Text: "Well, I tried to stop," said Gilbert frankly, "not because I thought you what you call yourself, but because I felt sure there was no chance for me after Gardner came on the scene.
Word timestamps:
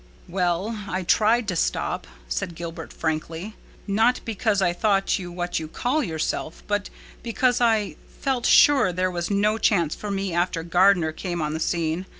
"Well, 0.27 0.83
I 0.89 1.03
tried 1.03 1.47
to 1.49 1.55
stop," 1.55 2.07
said 2.27 2.55
Gilbert 2.55 2.91
frankly, 2.91 3.55
"not 3.85 4.19
because 4.25 4.59
I 4.59 4.73
thought 4.73 5.19
you 5.19 5.31
what 5.31 5.59
you 5.59 5.67
call 5.67 6.01
yourself, 6.03 6.63
but 6.65 6.89
because 7.21 7.61
I 7.61 7.97
felt 8.19 8.47
sure 8.47 8.91
there 8.91 9.11
was 9.11 9.29
no 9.29 9.59
chance 9.59 9.93
for 9.93 10.09
me 10.09 10.33
after 10.33 10.63
Gardner 10.63 11.11
came 11.11 11.39
on 11.39 11.53
the 11.53 11.59
scene. 11.59 12.07